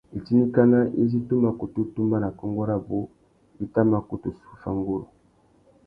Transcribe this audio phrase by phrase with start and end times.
[0.19, 2.99] Itindikana izí tu mà kutu tumba nà kônkô rabú
[3.63, 5.05] i tà mà kutu zu fá nguru.